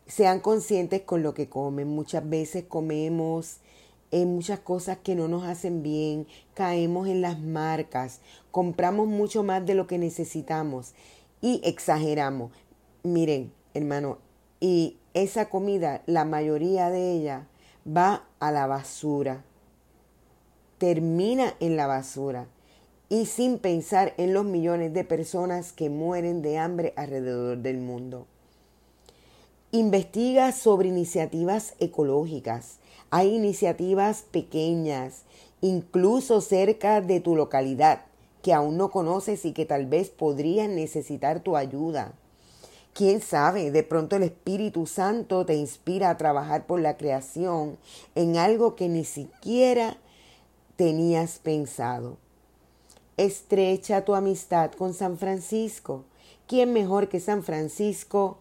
Sean 0.09 0.41
conscientes 0.41 1.03
con 1.03 1.23
lo 1.23 1.33
que 1.33 1.49
comen. 1.49 1.87
Muchas 1.87 2.29
veces 2.29 2.65
comemos 2.65 3.59
en 4.11 4.35
muchas 4.35 4.59
cosas 4.59 4.99
que 4.99 5.15
no 5.15 5.29
nos 5.29 5.45
hacen 5.45 5.85
bien, 5.85 6.27
caemos 6.55 7.07
en 7.07 7.21
las 7.21 7.38
marcas, 7.38 8.19
compramos 8.50 9.07
mucho 9.07 9.45
más 9.45 9.65
de 9.65 9.77
lo 9.77 9.87
que 9.87 9.99
necesitamos 9.99 10.95
y 11.41 11.61
exageramos. 11.62 12.50
Miren, 13.05 13.53
hermano, 13.75 14.19
y 14.59 14.97
esa 15.23 15.49
comida, 15.49 16.03
la 16.07 16.25
mayoría 16.25 16.91
de 16.91 17.13
ella 17.13 17.47
va 17.87 18.25
a 18.41 18.51
la 18.51 18.67
basura, 18.67 19.45
termina 20.79 21.55
en 21.61 21.77
la 21.77 21.87
basura 21.87 22.47
y 23.09 23.27
sin 23.27 23.59
pensar 23.59 24.15
en 24.17 24.35
los 24.35 24.45
millones 24.45 24.93
de 24.93 25.05
personas 25.05 25.73
que 25.73 25.91
mueren 25.91 26.43
de 26.43 26.59
hambre 26.59 26.93
alrededor 26.97 27.59
del 27.59 27.79
mundo. 27.79 28.27
Investiga 29.71 30.53
sobre 30.53 30.89
iniciativas 30.89 31.75
ecológicas. 31.79 32.79
Hay 33.11 33.35
iniciativas 33.35 34.23
pequeñas, 34.23 35.25
incluso 35.61 36.41
cerca 36.41 37.01
de 37.01 37.21
tu 37.21 37.37
localidad, 37.37 38.03
que 38.43 38.53
aún 38.53 38.77
no 38.77 38.91
conoces 38.91 39.45
y 39.45 39.53
que 39.53 39.67
tal 39.67 39.87
vez 39.87 40.11
podrían 40.11 40.75
necesitar 40.75 41.41
tu 41.41 41.57
ayuda. 41.57 42.13
Quién 42.99 43.21
sabe, 43.21 43.71
de 43.71 43.85
pronto 43.85 44.17
el 44.17 44.25
Espíritu 44.25 44.85
Santo 44.87 45.47
te 45.47 45.55
inspira 45.55 46.11
a 46.11 46.17
trabajar 46.17 46.67
por 46.67 46.81
la 46.81 46.97
creación 46.97 47.78
en 48.17 48.37
algo 48.37 48.75
que 48.75 48.88
ni 48.88 49.05
siquiera 49.05 49.99
tenías 50.75 51.38
pensado. 51.38 52.17
Estrecha 53.17 54.05
tu 54.05 54.17
amistad 54.17 54.73
con 54.73 54.95
San 54.95 55.17
Francisco. 55.17 56.07
¿Quién 56.49 56.73
mejor 56.73 57.09
que 57.09 57.21
San 57.21 57.45
Francisco 57.45 58.38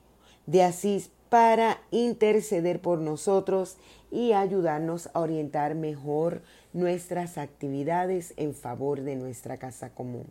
de 0.47 0.63
Asís 0.63 1.11
para 1.29 1.79
interceder 1.91 2.81
por 2.81 2.97
nosotros 2.97 3.77
y 4.09 4.31
ayudarnos 4.31 5.11
a 5.13 5.19
orientar 5.19 5.75
mejor 5.75 6.41
nuestras 6.73 7.37
actividades 7.37 8.33
en 8.37 8.55
favor 8.55 9.01
de 9.01 9.17
nuestra 9.17 9.57
casa 9.57 9.91
común? 9.91 10.25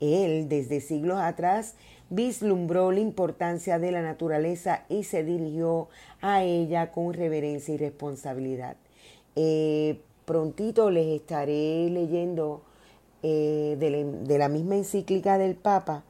Él, 0.00 0.48
desde 0.48 0.80
siglos 0.80 1.18
atrás, 1.18 1.74
vislumbró 2.08 2.90
la 2.90 3.00
importancia 3.00 3.78
de 3.78 3.92
la 3.92 4.02
naturaleza 4.02 4.84
y 4.88 5.04
se 5.04 5.22
dirigió 5.22 5.88
a 6.20 6.42
ella 6.42 6.90
con 6.90 7.12
reverencia 7.14 7.74
y 7.74 7.78
responsabilidad. 7.78 8.76
Eh, 9.36 10.00
prontito 10.24 10.90
les 10.90 11.06
estaré 11.20 11.88
leyendo 11.90 12.62
eh, 13.22 13.76
de, 13.78 14.38
la, 14.38 14.48
misma 14.48 14.76
encíclica 14.76 15.38
del 15.38 15.54
Papa 15.54 16.04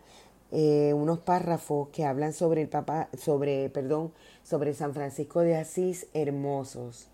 eh, 0.53 0.93
unos 0.95 1.19
párrafos 1.21 1.89
que 1.89 2.05
hablan 2.05 2.33
sobre 2.33 2.63
el 2.63 2.69
Papa, 2.69 3.09
sobre, 3.17 3.69
perdón, 3.71 4.13
sobre 4.43 4.75
San 4.75 4.95
Francisco 4.95 5.41
de 5.41 5.57
Asís 5.57 6.07
hermosos. 6.13 7.09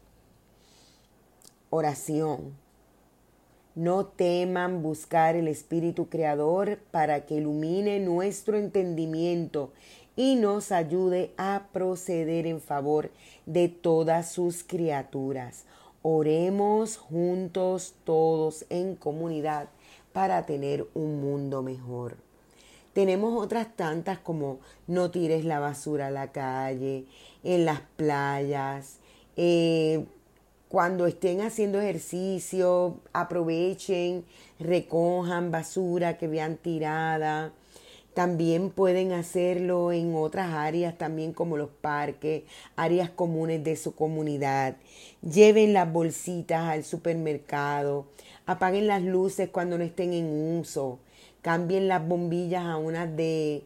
Oración. 1.70 2.65
No 3.76 4.06
teman 4.06 4.82
buscar 4.82 5.36
el 5.36 5.48
Espíritu 5.48 6.08
Creador 6.08 6.78
para 6.90 7.26
que 7.26 7.34
ilumine 7.34 8.00
nuestro 8.00 8.56
entendimiento 8.56 9.70
y 10.16 10.36
nos 10.36 10.72
ayude 10.72 11.34
a 11.36 11.68
proceder 11.74 12.46
en 12.46 12.62
favor 12.62 13.10
de 13.44 13.68
todas 13.68 14.32
sus 14.32 14.64
criaturas. 14.64 15.64
Oremos 16.00 16.96
juntos 16.96 17.94
todos 18.04 18.64
en 18.70 18.96
comunidad 18.96 19.68
para 20.14 20.46
tener 20.46 20.86
un 20.94 21.20
mundo 21.20 21.62
mejor. 21.62 22.16
Tenemos 22.94 23.38
otras 23.38 23.76
tantas 23.76 24.18
como 24.18 24.58
no 24.86 25.10
tires 25.10 25.44
la 25.44 25.58
basura 25.58 26.06
a 26.06 26.10
la 26.10 26.32
calle, 26.32 27.04
en 27.44 27.66
las 27.66 27.82
playas, 27.98 29.00
eh, 29.36 30.06
cuando 30.76 31.06
estén 31.06 31.40
haciendo 31.40 31.80
ejercicio, 31.80 32.98
aprovechen, 33.14 34.26
recojan 34.60 35.50
basura 35.50 36.18
que 36.18 36.28
vean 36.28 36.58
tirada. 36.58 37.54
También 38.12 38.68
pueden 38.68 39.12
hacerlo 39.12 39.90
en 39.90 40.14
otras 40.14 40.52
áreas, 40.52 40.98
también 40.98 41.32
como 41.32 41.56
los 41.56 41.70
parques, 41.70 42.42
áreas 42.76 43.08
comunes 43.08 43.64
de 43.64 43.74
su 43.76 43.94
comunidad. 43.94 44.76
Lleven 45.22 45.72
las 45.72 45.90
bolsitas 45.90 46.64
al 46.64 46.84
supermercado. 46.84 48.04
Apaguen 48.44 48.86
las 48.86 49.02
luces 49.02 49.48
cuando 49.48 49.78
no 49.78 49.84
estén 49.84 50.12
en 50.12 50.58
uso. 50.58 50.98
Cambien 51.40 51.88
las 51.88 52.06
bombillas 52.06 52.66
a 52.66 52.76
unas 52.76 53.16
de, 53.16 53.64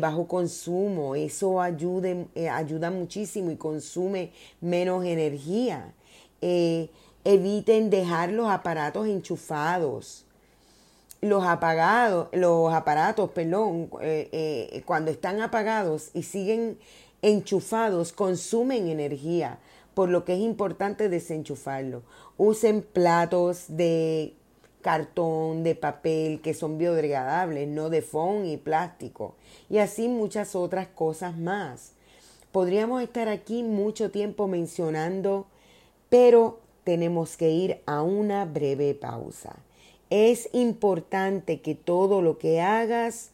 bajo 0.00 0.26
consumo. 0.26 1.16
Eso 1.16 1.60
ayude, 1.60 2.28
eh, 2.34 2.48
ayuda 2.48 2.90
muchísimo 2.90 3.50
y 3.50 3.56
consume 3.56 4.30
menos 4.62 5.04
energía. 5.04 5.92
Eh, 6.40 6.90
eviten 7.24 7.90
dejar 7.90 8.30
los 8.32 8.48
aparatos 8.48 9.06
enchufados. 9.06 10.24
Los 11.20 11.44
apagados, 11.44 12.28
los 12.32 12.72
aparatos, 12.72 13.30
perdón, 13.30 13.90
eh, 14.02 14.82
cuando 14.84 15.10
están 15.10 15.40
apagados 15.40 16.10
y 16.14 16.22
siguen 16.22 16.78
enchufados, 17.22 18.12
consumen 18.12 18.88
energía, 18.88 19.58
por 19.94 20.10
lo 20.10 20.24
que 20.24 20.34
es 20.34 20.40
importante 20.40 21.08
desenchufarlo. 21.08 22.02
Usen 22.36 22.82
platos 22.82 23.64
de 23.68 24.34
cartón, 24.82 25.64
de 25.64 25.74
papel, 25.74 26.40
que 26.40 26.54
son 26.54 26.78
biodegradables, 26.78 27.66
no 27.66 27.90
de 27.90 28.02
foam 28.02 28.44
y 28.44 28.56
plástico, 28.56 29.34
y 29.68 29.78
así 29.78 30.06
muchas 30.06 30.54
otras 30.54 30.86
cosas 30.86 31.36
más. 31.36 31.92
Podríamos 32.52 33.02
estar 33.02 33.28
aquí 33.28 33.64
mucho 33.64 34.12
tiempo 34.12 34.46
mencionando, 34.46 35.46
pero 36.08 36.60
tenemos 36.84 37.36
que 37.36 37.50
ir 37.50 37.80
a 37.86 38.02
una 38.02 38.44
breve 38.44 38.94
pausa. 38.94 39.56
Es 40.08 40.48
importante 40.52 41.60
que 41.60 41.74
todo 41.74 42.22
lo 42.22 42.38
que 42.38 42.60
hagas, 42.60 43.30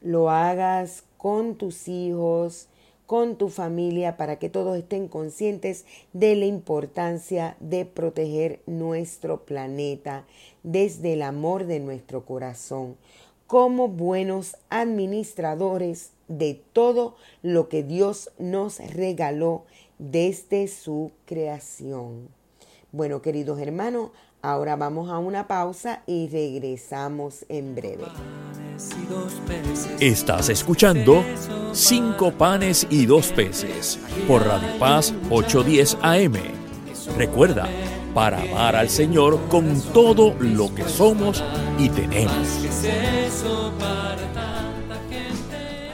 lo 0.00 0.30
hagas 0.30 1.04
con 1.16 1.54
tus 1.54 1.88
hijos, 1.88 2.68
con 3.08 3.36
tu 3.36 3.48
familia 3.48 4.18
para 4.18 4.38
que 4.38 4.50
todos 4.50 4.76
estén 4.76 5.08
conscientes 5.08 5.86
de 6.12 6.36
la 6.36 6.44
importancia 6.44 7.56
de 7.58 7.86
proteger 7.86 8.60
nuestro 8.66 9.46
planeta 9.46 10.26
desde 10.62 11.14
el 11.14 11.22
amor 11.22 11.64
de 11.64 11.80
nuestro 11.80 12.26
corazón, 12.26 12.96
como 13.46 13.88
buenos 13.88 14.56
administradores 14.68 16.10
de 16.28 16.60
todo 16.74 17.16
lo 17.42 17.70
que 17.70 17.82
Dios 17.82 18.30
nos 18.38 18.78
regaló 18.92 19.64
desde 19.98 20.68
su 20.68 21.12
creación. 21.26 22.28
Bueno, 22.92 23.20
queridos 23.20 23.58
hermanos, 23.58 24.10
ahora 24.42 24.76
vamos 24.76 25.10
a 25.10 25.18
una 25.18 25.46
pausa 25.46 26.02
y 26.06 26.28
regresamos 26.28 27.44
en 27.48 27.74
breve. 27.74 28.04
Estás 30.00 30.48
escuchando 30.48 31.24
Cinco 31.72 32.32
panes 32.32 32.86
y 32.90 33.06
dos 33.06 33.30
peces 33.32 33.98
por 34.26 34.46
Radio 34.46 34.78
Paz 34.78 35.12
810 35.30 35.98
AM. 36.02 36.34
Recuerda, 37.16 37.68
para 38.14 38.40
amar 38.40 38.74
al 38.74 38.88
Señor 38.88 39.48
con 39.48 39.80
todo 39.92 40.34
lo 40.40 40.74
que 40.74 40.84
somos 40.84 41.44
y 41.78 41.88
tenemos. 41.88 42.66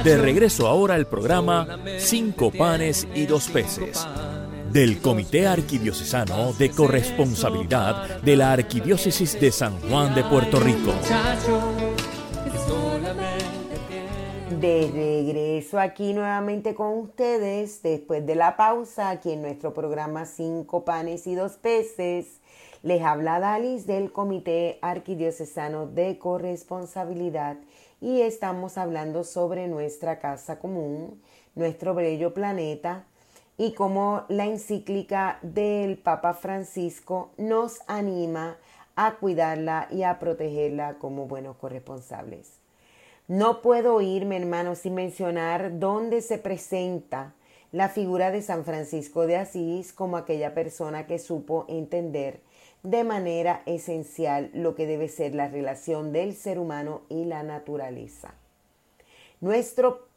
De 0.04 0.18
regreso 0.18 0.68
ahora 0.68 0.96
al 0.96 1.08
programa 1.08 1.80
Cinco 1.98 2.52
panes 2.52 3.08
y 3.16 3.26
dos 3.26 3.48
peces 3.48 4.06
del 4.74 5.00
Comité 5.02 5.46
Arquidiocesano 5.46 6.52
de 6.54 6.72
Corresponsabilidad 6.72 8.22
de 8.24 8.36
la 8.36 8.54
Arquidiócesis 8.54 9.40
de 9.40 9.52
San 9.52 9.80
Juan 9.82 10.16
de 10.16 10.24
Puerto 10.24 10.60
Rico. 10.60 10.92
De 14.60 14.90
regreso 14.92 15.80
aquí 15.80 16.14
nuevamente 16.14 16.74
con 16.74 16.98
ustedes 16.98 17.84
después 17.84 18.26
de 18.26 18.34
la 18.34 18.58
pausa 18.58 19.12
aquí 19.12 19.34
en 19.34 19.44
nuestro 19.44 19.76
programa 19.76 20.26
Cinco 20.26 20.84
panes 20.84 21.28
y 21.28 21.36
dos 21.36 21.52
peces. 21.52 22.40
Les 22.82 23.04
habla 23.04 23.40
Dalis 23.40 23.86
del 23.86 24.12
Comité 24.12 24.80
Arquidiocesano 24.82 25.86
de 25.86 26.18
Corresponsabilidad 26.18 27.58
y 28.02 28.22
estamos 28.22 28.80
hablando 28.80 29.24
sobre 29.24 29.68
nuestra 29.68 30.18
casa 30.18 30.58
común, 30.58 31.22
nuestro 31.54 31.94
bello 31.94 32.34
planeta 32.34 33.06
y 33.58 33.74
cómo 33.74 34.26
la 34.30 34.46
encíclica 34.46 35.40
del 35.42 35.98
Papa 35.98 36.34
Francisco 36.34 37.32
nos 37.38 37.82
anima 37.88 38.58
a 38.96 39.16
cuidarla 39.16 39.88
y 39.92 40.04
a 40.04 40.20
protegerla 40.20 40.96
como 40.96 41.28
buenos 41.28 41.58
corresponsables. 41.58 42.60
No 43.28 43.62
puedo 43.62 44.02
irme, 44.02 44.38
hermano, 44.38 44.76
sin 44.76 44.96
mencionar 44.96 45.80
dónde 45.80 46.22
se 46.22 46.38
presenta 46.38 47.34
la 47.72 47.90
figura 47.90 48.32
de 48.32 48.42
San 48.42 48.66
Francisco 48.66 49.26
de 49.26 49.38
Asís 49.38 49.94
como 49.94 50.18
aquella 50.18 50.54
persona 50.54 51.08
que 51.08 51.20
supo 51.20 51.66
entender 51.68 52.42
de 52.84 53.04
manera 53.04 53.64
esencial 53.66 54.52
lo 54.54 54.76
que 54.76 54.86
debe 54.86 55.08
ser 55.08 55.34
la 55.34 55.48
relación 55.48 56.12
del 56.12 56.36
ser 56.36 56.60
humano 56.60 57.02
y 57.10 57.26
la 57.26 57.42
naturaleza. 57.44 58.34
Nuestro 59.40 60.08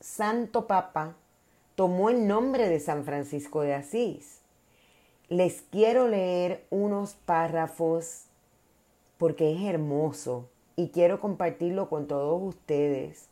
Santo 0.00 0.66
Papa 0.66 1.16
tomó 1.74 2.08
el 2.08 2.26
nombre 2.28 2.68
de 2.68 2.78
San 2.78 3.04
Francisco 3.04 3.62
de 3.62 3.74
Asís. 3.74 4.40
Les 5.28 5.62
quiero 5.62 6.08
leer 6.08 6.64
unos 6.70 7.14
párrafos 7.14 8.26
porque 9.18 9.52
es 9.52 9.62
hermoso 9.62 10.48
y 10.76 10.88
quiero 10.88 11.20
compartirlo 11.20 11.88
con 11.88 12.06
todos 12.06 12.40
ustedes. 12.42 13.28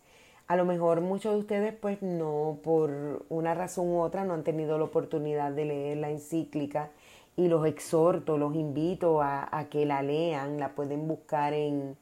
A 0.49 0.57
lo 0.57 0.65
mejor 0.65 1.01
muchos 1.01 1.35
de 1.35 1.41
ustedes 1.41 1.75
pues 1.75 2.03
no, 2.03 2.59
por 2.65 3.25
una 3.29 3.55
razón 3.55 3.89
u 3.89 4.01
otra, 4.01 4.25
no 4.25 4.35
han 4.35 4.45
tenido 4.45 4.77
la 4.77 4.85
oportunidad 4.85 5.53
de 5.53 5.65
leer 5.67 5.99
la 5.99 6.11
encíclica 6.11 6.91
y 7.37 7.49
los 7.49 7.65
exhorto, 7.67 8.39
los 8.39 8.55
invito 8.55 9.23
a, 9.23 9.67
que 9.71 9.87
la 9.87 10.03
lean, 10.03 10.59
la 10.59 10.75
pueden 10.75 11.07
buscar 11.09 11.55
en, 11.55 11.97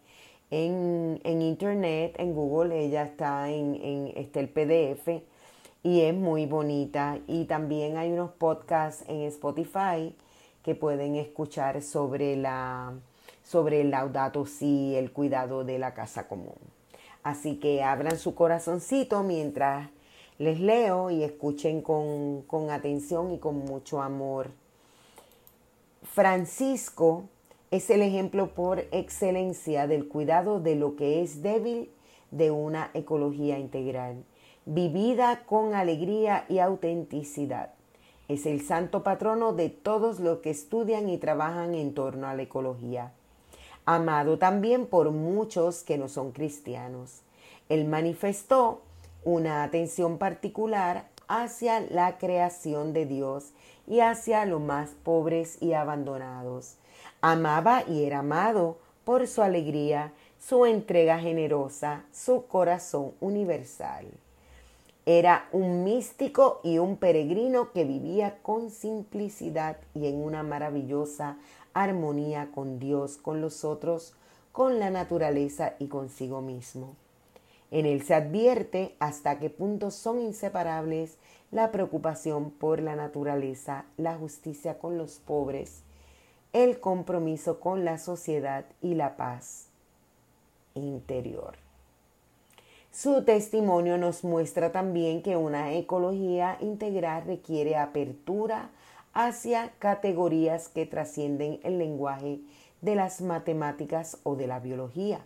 en, 0.50 1.42
internet, 1.42 2.14
en 2.18 2.34
Google, 2.34 2.84
ella 2.84 3.04
está 3.04 3.50
en, 3.50 3.74
en 3.76 4.12
está 4.16 4.40
el 4.40 4.48
PDF 4.48 5.22
y 5.82 6.02
es 6.02 6.14
muy 6.14 6.46
bonita. 6.46 7.18
Y 7.26 7.44
también 7.44 7.96
hay 7.96 8.12
unos 8.12 8.30
podcasts 8.32 9.04
en 9.08 9.22
Spotify 9.22 10.14
que 10.62 10.74
pueden 10.74 11.16
escuchar 11.16 11.82
sobre 11.82 12.36
la 12.36 12.94
sobre 13.50 13.80
el 13.80 13.90
laudato 13.90 14.46
si, 14.46 14.94
el 14.94 15.10
cuidado 15.10 15.64
de 15.64 15.80
la 15.80 15.92
casa 15.92 16.28
común. 16.28 16.54
Así 17.24 17.56
que 17.56 17.82
abran 17.82 18.16
su 18.16 18.36
corazoncito 18.36 19.24
mientras 19.24 19.90
les 20.38 20.60
leo 20.60 21.10
y 21.10 21.24
escuchen 21.24 21.82
con, 21.82 22.42
con 22.42 22.70
atención 22.70 23.32
y 23.32 23.38
con 23.38 23.58
mucho 23.58 24.02
amor. 24.02 24.50
Francisco 26.04 27.24
es 27.72 27.90
el 27.90 28.02
ejemplo 28.02 28.54
por 28.54 28.80
excelencia 28.92 29.86
del 29.88 30.06
cuidado 30.06 30.60
de 30.60 30.76
lo 30.76 30.94
que 30.94 31.20
es 31.20 31.42
débil 31.42 31.90
de 32.30 32.52
una 32.52 32.90
ecología 32.94 33.58
integral, 33.58 34.24
vivida 34.72 35.44
con 35.46 35.74
alegría 35.74 36.44
y 36.48 36.58
autenticidad. 36.58 37.74
Es 38.28 38.46
el 38.46 38.60
santo 38.62 39.02
patrono 39.02 39.52
de 39.52 39.68
todos 39.68 40.20
los 40.20 40.38
que 40.38 40.50
estudian 40.50 41.08
y 41.08 41.18
trabajan 41.18 41.74
en 41.74 41.94
torno 41.94 42.26
a 42.26 42.34
la 42.34 42.42
ecología 42.42 43.12
amado 43.86 44.38
también 44.38 44.86
por 44.86 45.10
muchos 45.10 45.82
que 45.82 45.98
no 45.98 46.08
son 46.08 46.32
cristianos. 46.32 47.22
Él 47.68 47.86
manifestó 47.86 48.82
una 49.24 49.62
atención 49.62 50.18
particular 50.18 51.08
hacia 51.28 51.80
la 51.80 52.18
creación 52.18 52.92
de 52.92 53.06
Dios 53.06 53.52
y 53.86 54.00
hacia 54.00 54.44
los 54.44 54.60
más 54.60 54.90
pobres 54.90 55.60
y 55.60 55.72
abandonados. 55.72 56.76
Amaba 57.20 57.82
y 57.86 58.04
era 58.04 58.20
amado 58.20 58.78
por 59.04 59.26
su 59.26 59.42
alegría, 59.42 60.12
su 60.38 60.66
entrega 60.66 61.18
generosa, 61.18 62.04
su 62.12 62.46
corazón 62.46 63.12
universal. 63.20 64.06
Era 65.06 65.48
un 65.52 65.82
místico 65.82 66.60
y 66.62 66.78
un 66.78 66.96
peregrino 66.96 67.72
que 67.72 67.84
vivía 67.84 68.38
con 68.42 68.70
simplicidad 68.70 69.78
y 69.94 70.06
en 70.06 70.22
una 70.22 70.42
maravillosa 70.42 71.38
armonía 71.72 72.50
con 72.54 72.78
Dios, 72.78 73.16
con 73.16 73.40
los 73.40 73.64
otros, 73.64 74.14
con 74.52 74.78
la 74.78 74.90
naturaleza 74.90 75.74
y 75.78 75.88
consigo 75.88 76.42
mismo. 76.42 76.96
En 77.70 77.86
él 77.86 78.02
se 78.02 78.14
advierte 78.14 78.96
hasta 78.98 79.38
qué 79.38 79.48
punto 79.48 79.90
son 79.90 80.20
inseparables 80.20 81.16
la 81.50 81.72
preocupación 81.72 82.50
por 82.50 82.80
la 82.80 82.96
naturaleza, 82.96 83.86
la 83.96 84.16
justicia 84.16 84.78
con 84.78 84.98
los 84.98 85.18
pobres, 85.18 85.82
el 86.52 86.80
compromiso 86.80 87.60
con 87.60 87.84
la 87.84 87.98
sociedad 87.98 88.66
y 88.82 88.94
la 88.94 89.16
paz 89.16 89.68
interior. 90.74 91.69
Su 92.92 93.22
testimonio 93.24 93.98
nos 93.98 94.24
muestra 94.24 94.72
también 94.72 95.22
que 95.22 95.36
una 95.36 95.72
ecología 95.72 96.56
integral 96.60 97.24
requiere 97.24 97.76
apertura 97.76 98.70
hacia 99.12 99.72
categorías 99.78 100.68
que 100.68 100.86
trascienden 100.86 101.60
el 101.62 101.78
lenguaje 101.78 102.40
de 102.80 102.96
las 102.96 103.20
matemáticas 103.20 104.18
o 104.24 104.34
de 104.34 104.46
la 104.46 104.58
biología 104.58 105.20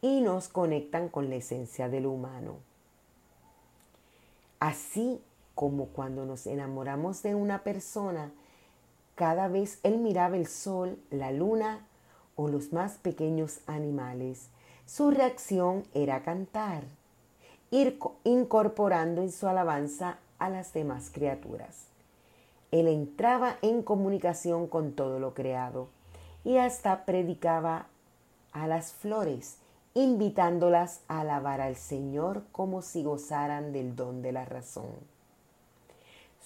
y 0.00 0.20
nos 0.20 0.48
conectan 0.48 1.08
con 1.08 1.28
la 1.28 1.36
esencia 1.36 1.88
del 1.88 2.06
humano. 2.06 2.56
Así 4.60 5.20
como 5.54 5.86
cuando 5.86 6.24
nos 6.24 6.46
enamoramos 6.46 7.22
de 7.22 7.34
una 7.34 7.64
persona, 7.64 8.32
cada 9.16 9.48
vez 9.48 9.80
él 9.82 9.98
miraba 9.98 10.36
el 10.36 10.46
sol, 10.46 10.98
la 11.10 11.32
luna 11.32 11.86
o 12.36 12.48
los 12.48 12.72
más 12.72 12.92
pequeños 12.98 13.60
animales, 13.66 14.48
su 14.94 15.10
reacción 15.10 15.84
era 15.94 16.22
cantar, 16.22 16.82
ir 17.70 17.98
incorporando 18.24 19.22
en 19.22 19.32
su 19.32 19.48
alabanza 19.48 20.18
a 20.38 20.50
las 20.50 20.74
demás 20.74 21.08
criaturas. 21.10 21.86
Él 22.72 22.88
entraba 22.88 23.56
en 23.62 23.82
comunicación 23.82 24.66
con 24.66 24.92
todo 24.92 25.18
lo 25.18 25.32
creado 25.32 25.88
y 26.44 26.58
hasta 26.58 27.06
predicaba 27.06 27.86
a 28.52 28.66
las 28.66 28.92
flores, 28.92 29.56
invitándolas 29.94 31.00
a 31.08 31.20
alabar 31.20 31.62
al 31.62 31.76
Señor 31.76 32.42
como 32.52 32.82
si 32.82 33.02
gozaran 33.02 33.72
del 33.72 33.96
don 33.96 34.20
de 34.20 34.32
la 34.32 34.44
razón. 34.44 34.90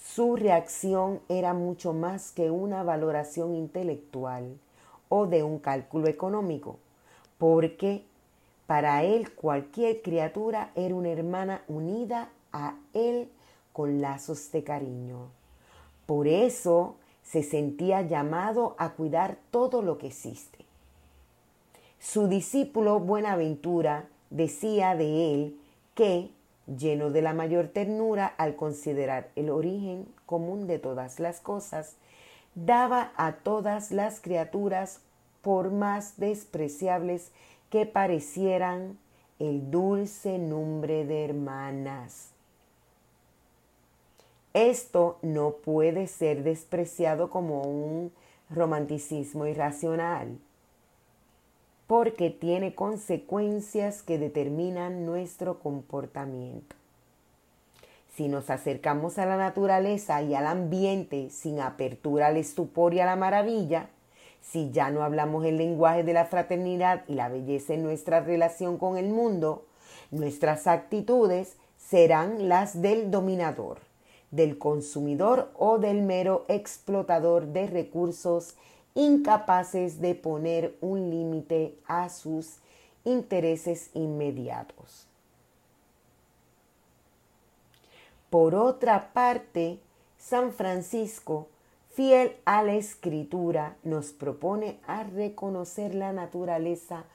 Su 0.01 0.37
reacción 0.37 1.19
era 1.27 1.53
mucho 1.53 1.91
más 1.91 2.31
que 2.31 2.49
una 2.49 2.81
valoración 2.83 3.55
intelectual 3.55 4.57
o 5.09 5.27
de 5.27 5.43
un 5.43 5.59
cálculo 5.59 6.07
económico, 6.07 6.77
porque 7.37 8.05
para 8.67 9.03
él 9.03 9.33
cualquier 9.33 10.01
criatura 10.01 10.71
era 10.75 10.93
una 10.93 11.09
hermana 11.09 11.63
unida 11.67 12.29
a 12.51 12.75
él 12.93 13.29
con 13.73 14.01
lazos 14.01 14.51
de 14.51 14.63
cariño. 14.63 15.29
Por 16.05 16.27
eso 16.27 16.95
se 17.23 17.43
sentía 17.43 18.01
llamado 18.01 18.75
a 18.77 18.91
cuidar 18.91 19.37
todo 19.51 19.81
lo 19.81 19.97
que 19.97 20.07
existe. 20.07 20.65
Su 21.99 22.27
discípulo 22.27 22.99
Buenaventura 22.99 24.05
decía 24.29 24.95
de 24.95 25.33
él 25.33 25.59
que, 25.95 26.29
lleno 26.67 27.09
de 27.09 27.21
la 27.21 27.33
mayor 27.33 27.69
ternura 27.69 28.27
al 28.27 28.55
considerar 28.55 29.29
el 29.35 29.49
origen 29.49 30.07
común 30.25 30.67
de 30.67 30.79
todas 30.79 31.19
las 31.19 31.39
cosas, 31.39 31.95
daba 32.55 33.11
a 33.15 33.33
todas 33.33 33.91
las 33.91 34.19
criaturas, 34.19 35.01
por 35.41 35.71
más 35.71 36.17
despreciables 36.17 37.31
que 37.69 37.85
parecieran, 37.85 38.97
el 39.39 39.69
dulce 39.69 40.39
nombre 40.39 41.05
de 41.05 41.25
hermanas. 41.25 42.29
Esto 44.53 45.19
no 45.21 45.51
puede 45.51 46.07
ser 46.07 46.43
despreciado 46.43 47.29
como 47.29 47.61
un 47.61 48.11
romanticismo 48.49 49.45
irracional, 49.45 50.39
porque 51.85 52.31
tiene 52.31 52.73
consecuencias 52.73 54.01
que 54.01 54.17
determinan 54.17 55.05
nuestro 55.05 55.59
comportamiento. 55.59 56.75
Si 58.15 58.29
nos 58.29 58.49
acercamos 58.49 59.19
a 59.19 59.27
la 59.27 59.37
naturaleza 59.37 60.23
y 60.23 60.33
al 60.33 60.47
ambiente 60.47 61.29
sin 61.29 61.59
apertura 61.59 62.27
al 62.27 62.37
estupor 62.37 62.95
y 62.95 62.99
a 62.99 63.05
la 63.05 63.15
maravilla, 63.15 63.89
si 64.41 64.71
ya 64.71 64.89
no 64.91 65.03
hablamos 65.03 65.45
el 65.45 65.57
lenguaje 65.57 66.03
de 66.03 66.13
la 66.13 66.25
fraternidad 66.25 67.03
y 67.07 67.15
la 67.15 67.29
belleza 67.29 67.73
en 67.73 67.83
nuestra 67.83 68.21
relación 68.21 68.77
con 68.77 68.97
el 68.97 69.09
mundo, 69.09 69.65
nuestras 70.11 70.67
actitudes 70.67 71.57
serán 71.77 72.49
las 72.49 72.81
del 72.81 73.11
dominador, 73.11 73.79
del 74.31 74.57
consumidor 74.57 75.51
o 75.57 75.79
del 75.79 76.01
mero 76.01 76.45
explotador 76.47 77.47
de 77.47 77.67
recursos 77.67 78.55
incapaces 78.93 80.01
de 80.01 80.15
poner 80.15 80.75
un 80.81 81.09
límite 81.09 81.75
a 81.87 82.09
sus 82.09 82.57
intereses 83.03 83.89
inmediatos. 83.93 85.07
Por 88.29 88.55
otra 88.55 89.13
parte, 89.13 89.79
San 90.17 90.51
Francisco, 90.51 91.47
fiel 91.97 92.35
a 92.45 92.61
la 92.61 92.75
escritura, 92.75 93.75
nos 93.83 94.11
propone 94.11 94.77
a 94.85 95.03
reconocer 95.03 95.95
la 95.95 96.13
naturaleza 96.13 97.05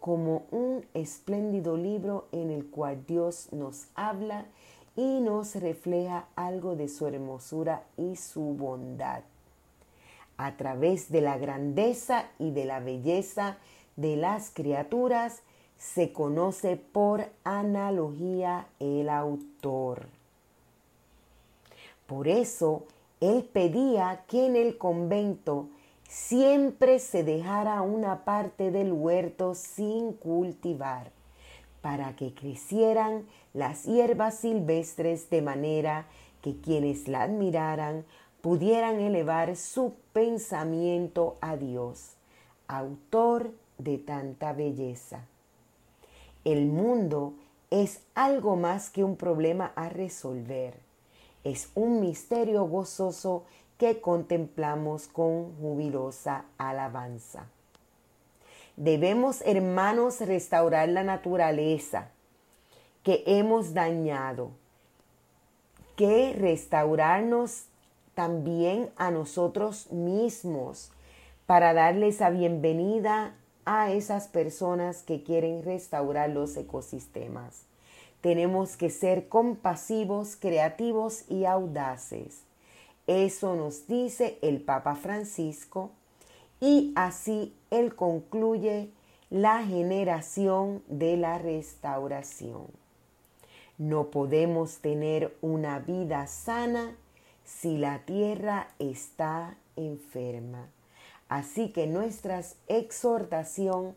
como 0.00 0.46
un 0.50 0.84
espléndido 0.94 1.76
libro 1.76 2.26
en 2.32 2.50
el 2.50 2.66
cual 2.66 3.06
Dios 3.06 3.52
nos 3.52 3.86
habla 3.94 4.46
y 4.96 5.20
nos 5.20 5.54
refleja 5.54 6.26
algo 6.34 6.74
de 6.74 6.88
su 6.88 7.06
hermosura 7.06 7.84
y 7.96 8.16
su 8.16 8.40
bondad. 8.40 9.22
A 10.38 10.56
través 10.56 11.12
de 11.12 11.20
la 11.20 11.38
grandeza 11.38 12.24
y 12.40 12.50
de 12.50 12.64
la 12.64 12.80
belleza 12.80 13.58
de 13.94 14.16
las 14.16 14.50
criaturas 14.50 15.42
se 15.78 16.12
conoce 16.12 16.74
por 16.76 17.26
analogía 17.44 18.66
el 18.80 19.08
autor. 19.08 20.08
Por 22.08 22.26
eso 22.26 22.86
él 23.22 23.44
pedía 23.44 24.24
que 24.26 24.46
en 24.46 24.56
el 24.56 24.78
convento 24.78 25.68
siempre 26.08 26.98
se 26.98 27.22
dejara 27.22 27.80
una 27.80 28.24
parte 28.24 28.72
del 28.72 28.92
huerto 28.92 29.54
sin 29.54 30.12
cultivar, 30.12 31.12
para 31.82 32.16
que 32.16 32.34
crecieran 32.34 33.24
las 33.54 33.84
hierbas 33.84 34.38
silvestres 34.38 35.30
de 35.30 35.40
manera 35.40 36.06
que 36.40 36.56
quienes 36.56 37.06
la 37.06 37.22
admiraran 37.22 38.04
pudieran 38.40 38.98
elevar 38.98 39.54
su 39.54 39.94
pensamiento 40.12 41.36
a 41.40 41.56
Dios, 41.56 42.16
autor 42.66 43.52
de 43.78 43.98
tanta 43.98 44.52
belleza. 44.52 45.26
El 46.44 46.66
mundo 46.66 47.34
es 47.70 48.00
algo 48.16 48.56
más 48.56 48.90
que 48.90 49.04
un 49.04 49.14
problema 49.14 49.70
a 49.76 49.88
resolver 49.88 50.81
es 51.44 51.70
un 51.74 52.00
misterio 52.00 52.64
gozoso 52.64 53.44
que 53.78 54.00
contemplamos 54.00 55.08
con 55.08 55.56
jubilosa 55.56 56.44
alabanza. 56.58 57.46
Debemos, 58.76 59.42
hermanos, 59.44 60.20
restaurar 60.20 60.88
la 60.88 61.02
naturaleza 61.02 62.08
que 63.02 63.24
hemos 63.26 63.74
dañado, 63.74 64.50
que 65.96 66.32
restaurarnos 66.32 67.64
también 68.14 68.90
a 68.96 69.10
nosotros 69.10 69.90
mismos 69.90 70.90
para 71.46 71.74
darles 71.74 72.20
la 72.20 72.30
bienvenida 72.30 73.34
a 73.64 73.92
esas 73.92 74.28
personas 74.28 75.02
que 75.02 75.22
quieren 75.22 75.62
restaurar 75.62 76.30
los 76.30 76.56
ecosistemas. 76.56 77.64
Tenemos 78.22 78.78
que 78.78 78.88
ser 78.88 79.28
compasivos, 79.28 80.36
creativos 80.36 81.24
y 81.28 81.44
audaces. 81.44 82.44
Eso 83.06 83.56
nos 83.56 83.86
dice 83.88 84.38
el 84.40 84.62
Papa 84.62 84.94
Francisco 84.94 85.90
y 86.60 86.92
así 86.94 87.52
él 87.70 87.94
concluye 87.96 88.90
la 89.28 89.64
generación 89.64 90.82
de 90.86 91.16
la 91.16 91.38
restauración. 91.38 92.68
No 93.76 94.10
podemos 94.10 94.78
tener 94.78 95.36
una 95.40 95.80
vida 95.80 96.28
sana 96.28 96.94
si 97.44 97.76
la 97.76 98.04
tierra 98.04 98.68
está 98.78 99.56
enferma. 99.74 100.68
Así 101.28 101.70
que 101.70 101.88
nuestra 101.88 102.42
exhortación, 102.68 103.96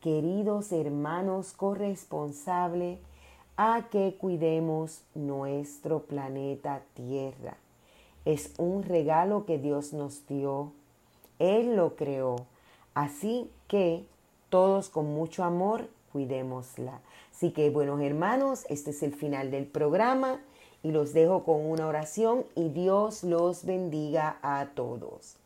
queridos 0.00 0.72
hermanos 0.72 1.52
corresponsables, 1.52 2.98
a 3.62 3.88
que 3.90 4.16
cuidemos 4.16 5.02
nuestro 5.14 6.04
planeta 6.04 6.80
Tierra. 6.94 7.58
Es 8.24 8.54
un 8.56 8.84
regalo 8.84 9.44
que 9.44 9.58
Dios 9.58 9.92
nos 9.92 10.26
dio. 10.26 10.72
Él 11.38 11.76
lo 11.76 11.94
creó. 11.94 12.36
Así 12.94 13.50
que 13.68 14.06
todos 14.48 14.88
con 14.88 15.14
mucho 15.14 15.44
amor 15.44 15.90
cuidémosla. 16.10 17.02
Así 17.34 17.50
que 17.50 17.68
buenos 17.68 18.00
hermanos, 18.00 18.64
este 18.70 18.92
es 18.92 19.02
el 19.02 19.14
final 19.14 19.50
del 19.50 19.66
programa 19.66 20.40
y 20.82 20.90
los 20.90 21.12
dejo 21.12 21.44
con 21.44 21.62
una 21.66 21.86
oración 21.86 22.46
y 22.54 22.70
Dios 22.70 23.24
los 23.24 23.66
bendiga 23.66 24.38
a 24.40 24.70
todos. 24.74 25.36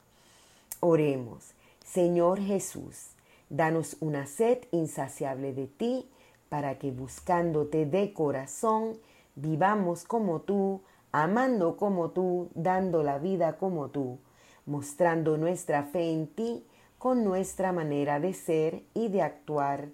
Oremos. 0.78 1.50
Señor 1.84 2.40
Jesús, 2.40 3.08
danos 3.50 3.96
una 3.98 4.28
sed 4.28 4.58
insaciable 4.70 5.52
de 5.52 5.66
ti 5.66 6.06
para 6.48 6.78
que 6.78 6.90
buscándote 6.90 7.86
de 7.86 8.12
corazón 8.12 8.98
vivamos 9.34 10.04
como 10.04 10.40
tú, 10.40 10.82
amando 11.12 11.76
como 11.76 12.10
tú, 12.10 12.48
dando 12.54 13.02
la 13.02 13.18
vida 13.18 13.56
como 13.56 13.88
tú, 13.88 14.18
mostrando 14.66 15.36
nuestra 15.36 15.84
fe 15.84 16.12
en 16.12 16.26
ti 16.26 16.64
con 16.98 17.24
nuestra 17.24 17.72
manera 17.72 18.20
de 18.20 18.32
ser 18.32 18.82
y 18.94 19.08
de 19.08 19.22
actuar, 19.22 19.88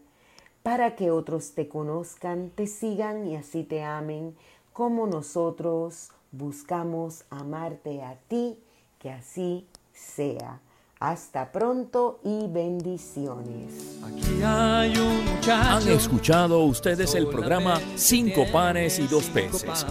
para 0.62 0.94
que 0.94 1.10
otros 1.10 1.54
te 1.54 1.68
conozcan, 1.68 2.50
te 2.50 2.66
sigan 2.66 3.26
y 3.26 3.36
así 3.36 3.64
te 3.64 3.82
amen 3.82 4.36
como 4.72 5.06
nosotros 5.06 6.10
buscamos 6.32 7.24
amarte 7.30 8.02
a 8.02 8.16
ti, 8.28 8.58
que 8.98 9.10
así 9.10 9.66
sea. 9.92 10.60
Hasta 11.00 11.50
pronto 11.50 12.20
y 12.22 12.46
bendiciones. 12.48 13.96
Aquí 14.04 14.42
hay 14.44 14.98
un 14.98 15.24
muchacho. 15.24 15.52
Han 15.54 15.88
escuchado 15.88 16.62
ustedes 16.64 17.14
el 17.14 17.26
programa 17.26 17.80
Cinco 17.96 18.44
panes 18.52 18.98
y 18.98 19.06
dos 19.06 19.24
peces 19.30 19.86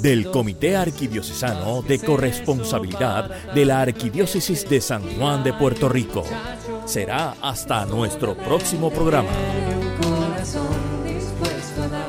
del 0.00 0.30
Comité 0.30 0.74
Arquidiocesano 0.74 1.82
de 1.82 1.98
Corresponsabilidad 1.98 3.52
de 3.52 3.64
la 3.66 3.82
Arquidiócesis 3.82 4.66
de 4.66 4.80
San 4.80 5.02
Juan 5.18 5.44
de 5.44 5.52
Puerto 5.52 5.86
Rico. 5.86 6.24
Será 6.86 7.34
hasta 7.42 7.84
nuestro 7.84 8.34
próximo 8.34 8.88
programa. 8.88 9.28
Un 9.28 10.02
corazón 10.02 10.66
dispuesto 11.04 11.82
a 11.82 11.88
dar 11.88 12.08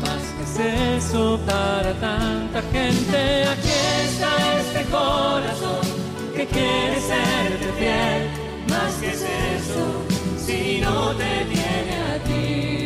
más 0.00 0.56
que 0.56 0.62
es 0.62 1.04
eso 1.04 1.38
para 1.44 1.92
tanta 2.00 2.62
gente. 2.72 3.44
Aquí 3.44 3.68
está 4.06 4.58
este 4.58 4.90
corazón 4.90 5.97
que 6.38 6.46
quiere 6.46 7.00
serte 7.00 7.72
fiel, 7.78 8.28
más 8.68 8.94
que 9.00 9.08
es 9.08 9.22
eso, 9.22 10.04
si 10.38 10.80
no 10.80 11.12
te 11.16 11.44
tiene 11.46 11.96
a 12.14 12.22
ti. 12.22 12.77